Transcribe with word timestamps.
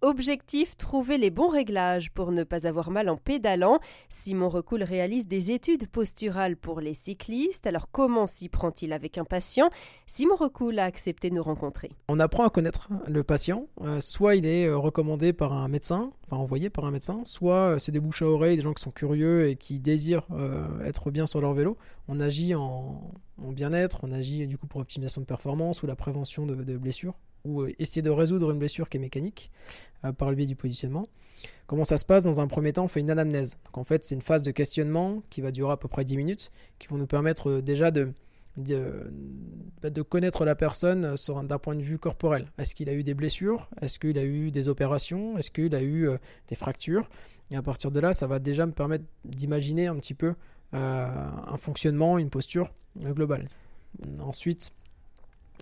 Objectif 0.00 0.76
trouver 0.76 1.18
les 1.18 1.30
bons 1.30 1.48
réglages 1.48 2.12
pour 2.12 2.30
ne 2.30 2.44
pas 2.44 2.68
avoir 2.68 2.90
mal 2.90 3.08
en 3.08 3.16
pédalant. 3.16 3.80
Simon 4.08 4.48
Recoul 4.48 4.84
réalise 4.84 5.26
des 5.26 5.50
études 5.50 5.88
posturales 5.88 6.56
pour 6.56 6.80
les 6.80 6.94
cyclistes. 6.94 7.66
Alors 7.66 7.90
comment 7.90 8.28
s'y 8.28 8.48
prend-il 8.48 8.92
avec 8.92 9.18
un 9.18 9.24
patient? 9.24 9.70
Simon 10.06 10.36
Recoul 10.36 10.78
a 10.78 10.84
accepté 10.84 11.30
de 11.30 11.34
nous 11.34 11.42
rencontrer. 11.42 11.90
On 12.08 12.20
apprend 12.20 12.44
à 12.44 12.50
connaître 12.50 12.88
le 13.08 13.24
patient. 13.24 13.66
Euh, 13.80 13.98
soit 13.98 14.36
il 14.36 14.46
est 14.46 14.66
euh, 14.66 14.78
recommandé 14.78 15.32
par 15.32 15.52
un 15.52 15.66
médecin, 15.66 16.12
enfin 16.26 16.36
envoyé 16.36 16.70
par 16.70 16.84
un 16.84 16.92
médecin, 16.92 17.22
soit 17.24 17.54
euh, 17.74 17.78
c'est 17.78 17.90
des 17.90 18.00
bouches 18.00 18.22
à 18.22 18.26
oreille, 18.26 18.54
des 18.54 18.62
gens 18.62 18.74
qui 18.74 18.82
sont 18.84 18.92
curieux 18.92 19.48
et 19.48 19.56
qui 19.56 19.80
désirent 19.80 20.26
être 20.84 21.10
bien 21.10 21.26
sur 21.26 21.40
leur 21.40 21.54
vélo. 21.54 21.76
On 22.06 22.20
agit 22.20 22.54
en, 22.54 23.10
bien-être, 23.38 23.98
on 24.04 24.12
agit 24.12 24.46
du 24.46 24.58
coup 24.58 24.68
pour 24.68 24.80
optimisation 24.80 25.20
de 25.20 25.26
performance 25.26 25.82
ou 25.82 25.86
la 25.86 25.96
prévention 25.96 26.46
de 26.46 26.76
blessures 26.76 27.14
ou 27.44 27.62
euh, 27.62 27.72
essayer 27.78 28.02
de 28.02 28.10
résoudre 28.10 28.50
une 28.50 28.58
blessure 28.58 28.88
qui 28.88 28.96
est 28.96 29.00
mécanique 29.00 29.50
euh, 30.04 30.12
par 30.12 30.30
le 30.30 30.36
biais 30.36 30.46
du 30.46 30.56
positionnement. 30.56 31.08
Comment 31.66 31.84
ça 31.84 31.98
se 31.98 32.04
passe 32.04 32.24
Dans 32.24 32.40
un 32.40 32.46
premier 32.46 32.72
temps, 32.72 32.84
on 32.84 32.88
fait 32.88 33.00
une 33.00 33.10
anamnèse. 33.10 33.58
Donc 33.66 33.78
en 33.78 33.84
fait, 33.84 34.04
c'est 34.04 34.14
une 34.14 34.22
phase 34.22 34.42
de 34.42 34.50
questionnement 34.50 35.22
qui 35.30 35.40
va 35.40 35.50
durer 35.50 35.72
à 35.72 35.76
peu 35.76 35.88
près 35.88 36.04
10 36.04 36.16
minutes, 36.16 36.50
qui 36.78 36.88
vont 36.88 36.96
nous 36.96 37.06
permettre 37.06 37.50
euh, 37.50 37.62
déjà 37.62 37.90
de, 37.90 38.12
bah, 39.82 39.90
de 39.90 40.02
connaître 40.02 40.44
la 40.44 40.56
personne 40.56 41.14
d'un 41.44 41.58
point 41.58 41.76
de 41.76 41.82
vue 41.82 41.98
corporel. 41.98 42.46
Est-ce 42.58 42.74
qu'il 42.74 42.88
a 42.88 42.94
eu 42.94 43.04
des 43.04 43.14
blessures? 43.14 43.68
Est-ce 43.80 43.98
qu'il 43.98 44.18
a 44.18 44.24
eu 44.24 44.50
des 44.50 44.68
opérations? 44.68 45.38
Est-ce 45.38 45.50
qu'il 45.50 45.74
a 45.74 45.82
eu 45.82 46.08
des 46.48 46.56
fractures? 46.56 47.08
Et 47.52 47.56
à 47.56 47.62
partir 47.62 47.92
de 47.92 48.00
là, 48.00 48.12
ça 48.12 48.26
va 48.26 48.40
déjà 48.40 48.66
me 48.66 48.72
permettre 48.72 49.04
d'imaginer 49.24 49.86
un 49.86 49.94
petit 49.96 50.14
peu 50.14 50.34
un 50.72 51.56
fonctionnement, 51.56 52.18
une 52.18 52.30
posture 52.30 52.72
globale. 53.00 53.46
Ensuite, 54.20 54.72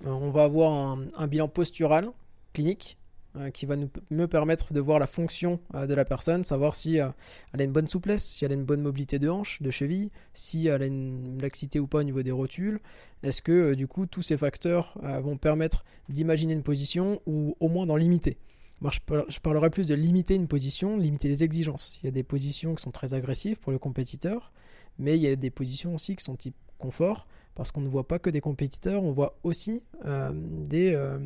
on 0.05 0.31
va 0.31 0.45
avoir 0.45 0.99
un, 1.17 1.27
bilan 1.27 1.49
postural 1.49 2.11
clinique 2.53 2.99
euh, 3.37 3.51
qui 3.51 3.67
va 3.67 3.77
nous, 3.77 3.91
me 4.11 4.27
permettre 4.27 4.73
de 4.73 4.81
voir 4.81 4.99
la 4.99 5.07
fonction 5.07 5.61
euh, 5.75 5.87
de 5.87 5.95
la 5.95 6.05
personne, 6.05 6.45
savoir 6.45 6.75
si 6.75 6.97
elle 6.97 7.61
a 7.61 7.63
une 7.63 7.73
bonne 7.73 7.89
souplesse, 7.89 8.25
si 8.25 8.45
elle 8.45 8.53
a 8.53 8.55
une 8.55 8.65
bonne 8.65 8.83
mobilité 8.83 9.19
de 9.19 9.29
hanche, 9.29 9.63
de 9.63 9.71
cheville, 9.71 10.11
si 10.35 10.67
elle 10.69 10.83
a 10.83 10.87
une 10.87 11.39
laxité 11.41 11.81
ou 11.81 11.87
pas 11.87 11.99
au 11.99 12.05
niveau 12.05 12.23
des 12.23 12.33
rotules. 12.33 12.81
Est-ce 13.23 13.43
que 13.43 13.75
du 13.75 13.87
coup 13.87 14.07
tous 14.07 14.23
ces 14.23 14.37
facteurs 14.37 14.99
vont 15.23 15.37
permettre 15.37 15.85
d'imaginer 16.09 16.53
une 16.53 16.63
position 16.63 17.21
ou 17.27 17.57
au 17.61 17.69
moins 17.69 17.87
d'en 17.87 17.97
limiter? 17.97 18.39
Je, 18.83 19.41
parlerai 19.41 19.71
plus 19.71 19.87
de 19.87 19.95
limiter 19.95 20.35
une 20.35 20.49
position, 20.49 20.97
limiter 20.97 21.29
les 21.29 21.43
exigences. 21.43 21.99
Il 22.03 22.07
y 22.07 22.09
a 22.09 22.13
des 22.13 22.23
positions 22.23 22.75
qui 22.75 22.83
sont 22.83 22.91
très 22.91 23.15
agressives 23.15 23.59
pour 23.59 23.73
le 23.73 23.79
compétiteur, 23.79 24.53
mais 24.99 25.17
il 25.17 25.23
y 25.23 25.27
a 25.27 25.37
des 25.37 25.51
positions 25.51 25.95
aussi 25.95 26.15
qui 26.15 26.25
sont 26.25 26.37
type 26.37 26.55
confort 26.79 27.27
parce 27.57 27.73
qu'on 27.73 27.81
ne 27.81 27.89
voit 27.89 28.07
pas 28.07 28.19
que 28.19 28.31
des 28.31 28.43
compétiteurs, 28.43 29.03
on 29.03 29.11
voit 29.11 29.39
aussi 29.43 29.83
euh, 30.05 30.31
euh, 30.73 31.19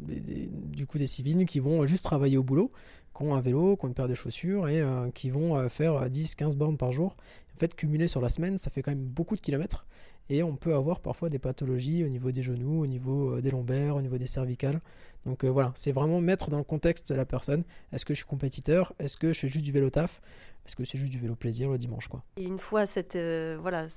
des, 0.00 0.48
du 0.48 0.86
coup 0.86 0.96
des 0.96 1.08
civils 1.08 1.44
qui 1.44 1.58
vont 1.58 1.84
juste 1.86 2.04
travailler 2.04 2.38
au 2.38 2.44
boulot, 2.44 2.70
qui 3.14 3.24
ont 3.24 3.34
un 3.34 3.40
vélo, 3.40 3.76
qui 3.76 3.84
ont 3.84 3.88
une 3.88 3.94
paire 3.94 4.08
de 4.08 4.14
chaussures 4.14 4.68
et 4.68 4.80
euh, 4.80 5.10
qui 5.10 5.28
vont 5.28 5.68
faire 5.68 6.08
10-15 6.08 6.56
bornes 6.56 6.78
par 6.78 6.92
jour. 6.92 7.16
En 7.56 7.58
fait, 7.58 7.74
cumulé 7.74 8.06
sur 8.06 8.20
la 8.20 8.28
semaine, 8.28 8.58
ça 8.58 8.70
fait 8.70 8.80
quand 8.80 8.92
même 8.92 9.04
beaucoup 9.04 9.34
de 9.34 9.40
kilomètres 9.40 9.84
et 10.30 10.44
on 10.44 10.54
peut 10.54 10.72
avoir 10.72 11.00
parfois 11.00 11.28
des 11.28 11.40
pathologies 11.40 12.04
au 12.04 12.08
niveau 12.08 12.30
des 12.30 12.42
genoux, 12.42 12.80
au 12.80 12.86
niveau 12.86 13.40
des 13.40 13.50
lombaires, 13.50 13.96
au 13.96 14.02
niveau 14.02 14.18
des 14.18 14.26
cervicales. 14.26 14.80
Donc 15.26 15.44
voilà, 15.44 15.72
c'est 15.74 15.92
vraiment 15.92 16.20
mettre 16.20 16.48
dans 16.48 16.58
le 16.58 16.64
contexte 16.64 17.10
la 17.10 17.24
personne. 17.24 17.64
Est-ce 17.92 18.06
que 18.06 18.14
je 18.14 18.18
suis 18.18 18.26
compétiteur? 18.26 18.92
Est-ce 19.00 19.16
que 19.16 19.32
je 19.32 19.40
fais 19.40 19.48
juste 19.48 19.64
du 19.64 19.72
vélo 19.72 19.90
taf? 19.90 20.22
Est-ce 20.64 20.76
que 20.76 20.84
c'est 20.84 20.96
juste 20.96 21.10
du 21.10 21.18
vélo 21.18 21.34
plaisir 21.34 21.70
le 21.70 21.78
dimanche 21.78 22.06
quoi? 22.06 22.22
Et 22.36 22.44
une 22.44 22.60
fois 22.60 22.86
cette 22.86 23.18
voilà 23.60 23.88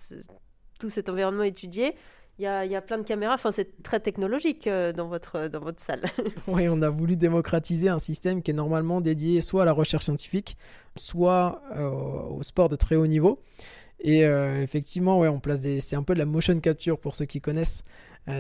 tout 0.79 0.89
cet 0.89 1.09
environnement 1.09 1.43
étudié, 1.43 1.95
il 2.37 2.43
y, 2.43 2.47
a, 2.47 2.81
plein 2.81 2.97
de 2.97 3.03
caméras. 3.03 3.35
Enfin, 3.35 3.53
c'est 3.53 3.81
très 3.81 4.01
technologique 4.01 4.67
euh, 4.67 4.91
dans, 4.91 5.07
votre, 5.07 5.47
dans 5.47 5.61
votre 5.61 5.81
salle. 5.81 6.03
oui, 6.47 6.67
on 6.67 6.81
a 6.81 6.89
voulu 6.89 7.15
démocratiser 7.15 7.87
un 7.87 7.99
système 7.99 8.41
qui 8.41 8.51
est 8.51 8.55
normalement 8.55 8.99
dédié 8.99 9.39
soit 9.39 9.61
à 9.61 9.65
la 9.65 9.71
recherche 9.71 10.03
scientifique, 10.03 10.57
soit 10.97 11.61
euh, 11.75 11.89
au 11.89 12.43
sport 12.43 12.67
de 12.67 12.75
très 12.75 12.97
haut 12.97 13.07
niveau. 13.07 13.41
Et 14.01 14.25
euh, 14.25 14.61
effectivement, 14.61 15.17
ouais, 15.17 15.29
on 15.29 15.39
place 15.39 15.61
des. 15.61 15.79
C'est 15.79 15.95
un 15.95 16.03
peu 16.03 16.13
de 16.13 16.19
la 16.19 16.25
motion 16.25 16.59
capture 16.59 16.99
pour 16.99 17.15
ceux 17.15 17.25
qui 17.25 17.39
connaissent. 17.39 17.85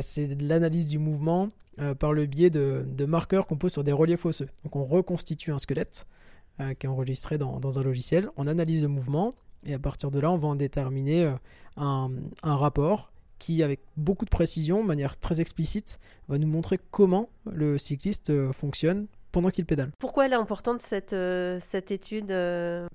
c'est 0.01 0.27
de 0.27 0.45
l'analyse 0.45 0.87
du 0.87 0.99
mouvement 0.99 1.49
par 1.99 2.11
le 2.11 2.25
biais 2.25 2.49
de, 2.49 3.05
marqueurs 3.05 3.47
qu'on 3.47 3.57
pose 3.57 3.71
sur 3.71 3.83
des 3.85 3.93
reliefs 3.93 4.25
osseux. 4.25 4.49
Donc, 4.65 4.75
on 4.75 4.83
reconstitue 4.83 5.51
un 5.51 5.57
squelette 5.57 6.05
qui 6.79 6.85
est 6.85 6.89
enregistré 6.89 7.37
dans 7.37 7.79
un 7.79 7.83
logiciel. 7.83 8.29
On 8.35 8.47
analyse 8.47 8.81
le 8.81 8.89
mouvement 8.89 9.35
et 9.65 9.73
à 9.73 9.79
partir 9.79 10.11
de 10.11 10.19
là, 10.19 10.31
on 10.31 10.37
va 10.37 10.47
en 10.47 10.55
déterminer 10.55 11.25
euh, 11.25 11.33
un, 11.77 12.55
rapport 12.55 13.11
qui, 13.39 13.63
avec 13.63 13.81
beaucoup 13.97 14.25
de 14.25 14.29
précision, 14.29 14.81
de 14.81 14.87
manière 14.87 15.17
très 15.17 15.41
explicite, 15.41 15.99
va 16.27 16.37
nous 16.37 16.47
montrer 16.47 16.79
comment 16.91 17.29
le 17.51 17.77
cycliste 17.77 18.29
euh, 18.29 18.51
fonctionne 18.51 19.07
pendant 19.31 19.49
qu'il 19.49 19.65
pédale. 19.65 19.91
Pourquoi 19.99 20.27
elle 20.27 20.31
est 20.31 20.37
importante 20.37 20.81
cette, 20.81 21.11
euh, 21.11 21.57
cette 21.59 21.91
étude 21.91 22.33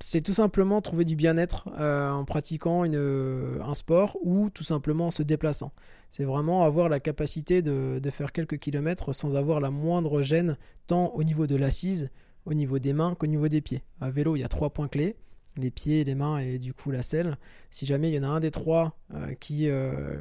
C'est 0.00 0.22
tout 0.22 0.32
simplement 0.32 0.81
trouver 0.81 1.04
du 1.04 1.14
bien-être 1.14 1.69
en 1.78 2.25
pratiquant 2.25 2.84
une, 2.84 3.60
un 3.62 3.75
sport 3.75 4.16
ou 4.22 4.48
tout 4.48 4.64
simplement 4.64 5.08
en 5.08 5.10
se 5.10 5.22
déplaçant. 5.22 5.72
C'est 6.10 6.25
vraiment 6.25 6.64
avoir 6.64 6.88
la 6.88 6.98
capacité 6.98 7.60
de, 7.60 8.00
de, 8.02 8.10
faire 8.10 8.32
quelques 8.32 8.58
kilomètres 8.58 9.12
sans 9.12 9.37
avoir 9.37 9.60
la 9.60 9.70
moindre 9.70 10.22
gêne, 10.22 10.56
tant 10.87 11.08
au 11.08 11.25
niveau 11.25 11.47
de 11.47 11.56
l'assise, 11.56 12.08
au 12.47 12.54
niveau 12.54 12.78
des 12.78 12.94
mains 12.94 13.14
qu'au 13.14 13.26
niveau 13.26 13.48
des 13.48 13.60
pieds. 13.60 13.82
À 14.00 14.08
vélo, 14.08 14.34
il 14.34 14.41
y 14.41 14.44
a 14.44 14.48
trois 14.48 14.70
points 14.70 14.88
clés 14.88 15.16
les 15.56 15.71
pieds, 15.71 16.05
les 16.05 16.15
mains 16.15 16.38
et 16.38 16.59
du 16.59 16.75
coup 16.75 16.91
la 16.91 17.03
selle. 17.03 17.38
Si 17.71 17.87
jamais 17.87 18.11
il 18.11 18.15
y 18.15 18.19
en 18.19 18.25
a 18.25 18.28
un 18.28 18.41
des 18.41 18.50
trois 18.50 18.97
euh, 19.15 19.34
qui, 19.34 19.69
euh, 19.69 20.21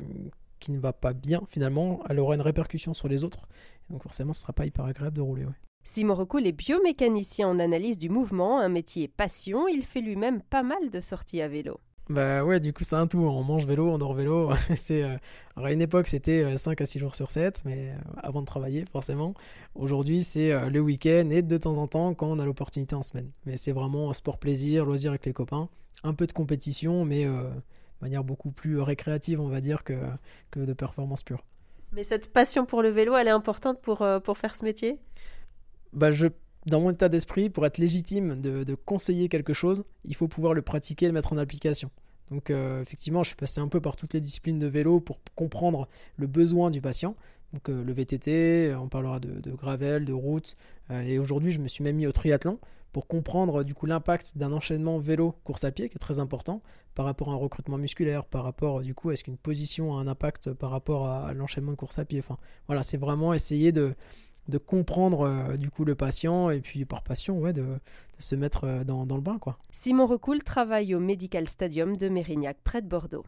qui 0.59 0.71
ne 0.71 0.79
va 0.79 0.93
pas 0.93 1.13
bien, 1.13 1.41
finalement, 1.47 2.01
elle 2.09 2.19
aura 2.19 2.35
une 2.35 2.41
répercussion 2.41 2.93
sur 2.93 3.07
les 3.07 3.23
autres. 3.23 3.47
Donc 3.89 4.03
forcément, 4.03 4.33
ce 4.33 4.39
ne 4.39 4.43
sera 4.43 4.53
pas 4.53 4.65
hyper 4.65 4.85
agréable 4.85 5.17
de 5.17 5.21
rouler. 5.21 5.45
Simon 5.83 6.13
Recoul 6.13 6.45
est 6.45 6.51
biomécanicien 6.51 7.47
en 7.47 7.59
analyse 7.59 7.97
du 7.97 8.09
mouvement, 8.09 8.59
un 8.59 8.69
métier 8.69 9.07
passion. 9.07 9.67
Il 9.67 9.83
fait 9.83 10.01
lui-même 10.01 10.41
pas 10.41 10.63
mal 10.63 10.89
de 10.91 11.01
sorties 11.01 11.41
à 11.41 11.47
vélo. 11.47 11.79
Bah 12.09 12.43
ouais, 12.43 12.59
du 12.59 12.73
coup, 12.73 12.83
c'est 12.83 12.95
un 12.95 13.05
tout. 13.05 13.19
On 13.19 13.43
mange 13.43 13.65
vélo, 13.67 13.87
on 13.91 13.99
dort 13.99 14.15
vélo. 14.15 14.51
c'est, 14.75 15.03
euh, 15.03 15.15
à 15.55 15.71
une 15.71 15.81
époque, 15.81 16.07
c'était 16.07 16.57
5 16.57 16.81
euh, 16.81 16.83
à 16.83 16.85
6 16.87 16.99
jours 16.99 17.13
sur 17.13 17.29
7, 17.29 17.61
mais 17.65 17.91
euh, 17.91 17.97
avant 18.17 18.41
de 18.41 18.47
travailler, 18.47 18.85
forcément. 18.91 19.35
Aujourd'hui, 19.75 20.23
c'est 20.23 20.69
le 20.69 20.79
week-end 20.79 21.29
et 21.29 21.43
de 21.43 21.57
temps 21.57 21.77
en 21.77 21.87
temps 21.87 22.15
quand 22.15 22.27
on 22.27 22.39
a 22.39 22.45
l'opportunité 22.45 22.95
en 22.95 23.03
semaine. 23.03 23.29
Mais 23.45 23.57
c'est 23.57 23.71
vraiment 23.71 24.11
sport 24.13 24.39
plaisir, 24.39 24.85
loisir 24.85 25.11
avec 25.11 25.25
les 25.25 25.33
copains. 25.33 25.69
Un 26.03 26.13
peu 26.13 26.25
de 26.25 26.33
compétition, 26.33 27.05
mais 27.05 27.25
de 27.25 27.43
manière 28.01 28.23
beaucoup 28.23 28.51
plus 28.51 28.79
récréative, 28.79 29.39
on 29.39 29.49
va 29.49 29.61
dire, 29.61 29.83
que, 29.83 29.93
que 30.49 30.61
de 30.61 30.73
performance 30.73 31.21
pure. 31.21 31.45
Mais 31.91 32.03
cette 32.03 32.33
passion 32.33 32.65
pour 32.65 32.81
le 32.81 32.89
vélo, 32.89 33.15
elle 33.15 33.27
est 33.27 33.31
importante 33.31 33.81
pour, 33.81 34.05
pour 34.23 34.37
faire 34.37 34.55
ce 34.55 34.63
métier? 34.63 34.97
Bah, 35.93 36.09
je 36.11 36.27
dans 36.69 36.81
mon 36.81 36.91
état 36.91 37.09
d'esprit, 37.09 37.49
pour 37.49 37.65
être 37.65 37.77
légitime 37.77 38.39
de, 38.39 38.75
conseiller 38.85 39.29
quelque 39.29 39.53
chose, 39.53 39.83
il 40.05 40.15
faut 40.15 40.27
pouvoir 40.27 40.53
le 40.53 40.61
pratiquer 40.61 41.05
et 41.05 41.09
le 41.09 41.13
mettre 41.13 41.33
en 41.33 41.37
application. 41.37 41.89
Donc 42.31 42.49
euh, 42.49 42.81
effectivement, 42.81 43.23
je 43.23 43.29
suis 43.29 43.35
passé 43.35 43.59
un 43.59 43.67
peu 43.67 43.81
par 43.81 43.95
toutes 43.95 44.13
les 44.13 44.21
disciplines 44.21 44.59
de 44.59 44.67
vélo 44.67 44.99
pour 44.99 45.19
comprendre 45.35 45.87
le 46.17 46.27
besoin 46.27 46.69
du 46.69 46.81
patient. 46.81 47.15
Donc 47.53 47.69
euh, 47.69 47.83
le 47.83 47.93
VTT, 47.93 48.75
on 48.75 48.87
parlera 48.87 49.19
de, 49.19 49.51
gravel, 49.51 50.05
de 50.05 50.13
route, 50.13 50.55
euh, 50.91 51.01
et 51.01 51.17
aujourd'hui 51.17 51.51
je 51.51 51.59
me 51.59 51.67
suis 51.67 51.83
même 51.83 51.95
mis 51.95 52.05
au 52.05 52.11
triathlon 52.11 52.59
pour 52.91 53.07
comprendre 53.07 53.63
du 53.63 53.73
coup 53.73 53.85
l'impact 53.85 54.37
d'un 54.37 54.51
enchaînement 54.51 54.97
vélo 54.97 55.35
course 55.43 55.63
à 55.63 55.71
pied 55.71 55.89
qui 55.89 55.95
est 55.95 55.99
très 55.99 56.19
important 56.19 56.61
par 56.95 57.05
rapport 57.05 57.29
à 57.29 57.33
un 57.33 57.37
recrutement 57.37 57.77
musculaire, 57.77 58.25
par 58.25 58.43
rapport 58.43 58.81
du 58.81 58.93
coup 58.93 59.11
est-ce 59.11 59.23
qu'une 59.23 59.37
position 59.37 59.97
a 59.97 60.01
un 60.01 60.07
impact 60.07 60.53
par 60.53 60.71
rapport 60.71 61.07
à, 61.07 61.33
l'enchaînement 61.33 61.71
de 61.71 61.77
course 61.77 61.99
à 61.99 62.05
pied. 62.05 62.19
Enfin 62.19 62.37
voilà, 62.67 62.83
c'est 62.83 62.97
vraiment 62.97 63.33
essayer 63.33 63.71
de 63.71 63.95
de 64.49 64.57
comprendre 64.57 65.21
euh, 65.21 65.57
du 65.57 65.69
coup 65.69 65.85
le 65.85 65.95
patient 65.95 66.49
et 66.49 66.59
puis 66.59 66.85
par 66.85 67.03
passion 67.03 67.39
ouais, 67.39 67.53
de, 67.53 67.65
se 68.19 68.35
mettre 68.35 68.65
euh, 68.65 68.83
dans, 68.83 69.05
le 69.05 69.21
bain 69.21 69.37
quoi. 69.39 69.57
Simon 69.71 70.05
Recoul 70.05 70.43
travaille 70.43 70.93
au 70.93 70.99
Medical 70.99 71.47
Stadium 71.47 71.95
de 71.97 72.09
Mérignac 72.09 72.57
près 72.63 72.81
de 72.81 72.87
Bordeaux. 72.87 73.25